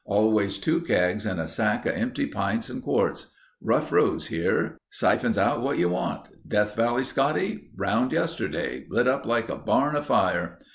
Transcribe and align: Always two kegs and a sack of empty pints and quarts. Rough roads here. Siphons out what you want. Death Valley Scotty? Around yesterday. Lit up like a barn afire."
Always 0.05 0.57
two 0.57 0.81
kegs 0.81 1.27
and 1.27 1.39
a 1.39 1.47
sack 1.47 1.85
of 1.85 1.93
empty 1.93 2.25
pints 2.25 2.71
and 2.71 2.81
quarts. 2.81 3.27
Rough 3.61 3.91
roads 3.91 4.25
here. 4.25 4.79
Siphons 4.89 5.37
out 5.37 5.61
what 5.61 5.77
you 5.77 5.89
want. 5.89 6.27
Death 6.49 6.75
Valley 6.75 7.03
Scotty? 7.03 7.69
Around 7.79 8.11
yesterday. 8.11 8.87
Lit 8.89 9.07
up 9.07 9.27
like 9.27 9.47
a 9.47 9.55
barn 9.57 9.95
afire." 9.95 10.57